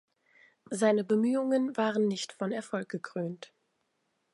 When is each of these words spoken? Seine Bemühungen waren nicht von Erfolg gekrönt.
Seine 0.71 1.03
Bemühungen 1.03 1.77
waren 1.77 2.07
nicht 2.07 2.33
von 2.33 2.51
Erfolg 2.51 2.89
gekrönt. 2.89 3.53